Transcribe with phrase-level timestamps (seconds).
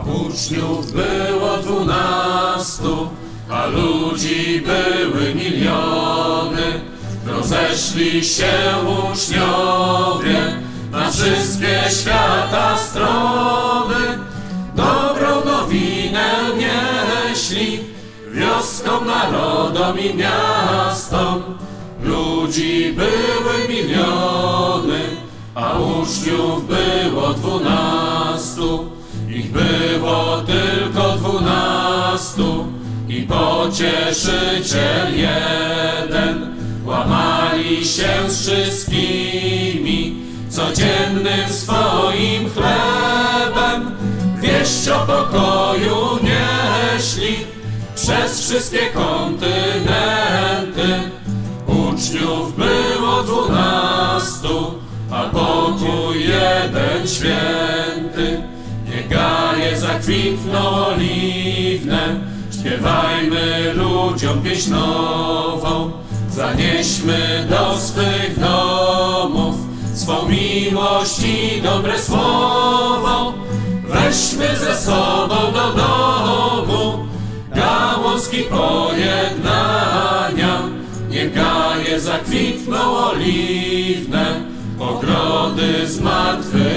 [0.00, 3.08] Uczniów było dwunastu,
[3.50, 6.80] a ludzi były miliony.
[7.26, 8.52] Rozeszli się
[9.12, 10.56] uczniowie
[10.90, 14.18] na wszystkie świata strony.
[14.76, 17.78] Dobrą nowinę nieśli
[18.30, 21.42] wioskom, narodom i miastom.
[22.02, 25.00] Ludzi były miliony,
[25.54, 29.01] a uczniów było dwunastu.
[29.28, 32.66] Ich było tylko dwunastu
[33.08, 36.56] i pocieszyciel jeden.
[36.84, 40.16] Łamali się z wszystkimi
[40.48, 43.90] codziennym swoim chlebem.
[44.40, 47.36] Wieść o pokoju nieśli
[47.94, 49.50] przez wszystkie kontynenty.
[51.66, 54.74] Uczniów było dwunastu,
[55.10, 57.51] a pokój jeden święty.
[60.02, 62.20] Zakwitną oliwne,
[62.60, 65.90] śpiewajmy ludziom pieśń nową.
[66.30, 69.54] Zanieśmy do swych domów
[69.94, 73.34] swą miłość i dobre słowo.
[73.88, 77.06] Weźmy ze sobą do domu
[77.54, 79.42] gałązki pojednania.
[81.10, 84.40] Niech gaje zakwitną oliwne,
[84.78, 86.71] ogrody zmartwychwstania.